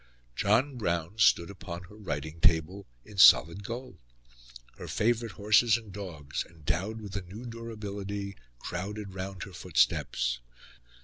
John 0.35 0.77
Brown 0.77 1.19
stood 1.19 1.51
upon 1.51 1.83
her 1.83 1.95
writing 1.95 2.39
table 2.39 2.87
in 3.05 3.19
solid 3.19 3.63
gold. 3.63 3.99
Her 4.79 4.87
favourite 4.87 5.33
horses 5.33 5.77
and 5.77 5.93
dogs, 5.93 6.43
endowed 6.43 6.99
with 7.01 7.15
a 7.17 7.21
new 7.21 7.45
durability, 7.45 8.35
crowded 8.57 9.13
round 9.13 9.43
her 9.43 9.53
footsteps. 9.53 10.39